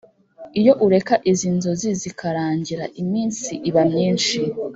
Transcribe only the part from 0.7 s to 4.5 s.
ureka izi nzozi zikarangira, iminsi iba myinshi